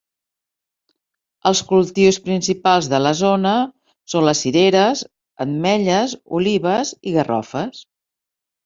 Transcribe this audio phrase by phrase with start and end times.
[1.49, 3.53] Els cultius principals de la zona
[4.15, 5.05] són les cireres,
[5.47, 7.89] ametlles, olives i garrofes.